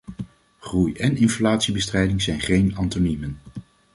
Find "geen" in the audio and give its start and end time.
2.39-2.75